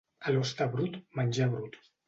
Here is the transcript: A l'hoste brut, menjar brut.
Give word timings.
A 0.29 0.31
l'hoste 0.35 0.67
brut, 0.71 0.97
menjar 1.21 1.51
brut. 1.57 1.81